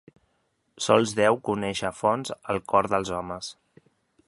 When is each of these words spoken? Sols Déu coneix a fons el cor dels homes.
Sols 0.85 1.13
Déu 1.19 1.37
coneix 1.51 1.83
a 1.91 1.93
fons 1.99 2.35
el 2.55 2.63
cor 2.73 2.91
dels 2.95 3.13
homes. 3.19 3.55